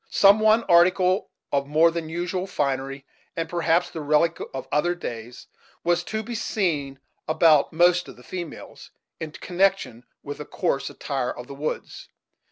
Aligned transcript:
Some 0.09 0.39
one 0.39 0.63
article 0.63 1.29
of 1.51 1.67
more 1.67 1.91
than 1.91 2.09
usual 2.09 2.47
finery, 2.47 3.05
and 3.35 3.47
perhaps 3.47 3.87
the 3.91 4.01
relic 4.01 4.39
of 4.51 4.67
other 4.71 4.95
days, 4.95 5.45
was 5.83 6.03
to 6.05 6.23
be 6.23 6.33
seen 6.33 6.99
about 7.27 7.71
most 7.71 8.07
of 8.07 8.15
the 8.15 8.23
females, 8.23 8.89
in 9.19 9.29
connection 9.33 10.03
with 10.23 10.39
the 10.39 10.45
coarse 10.45 10.89
attire 10.89 11.29
of 11.29 11.45
the 11.45 11.53
woods. 11.53 12.09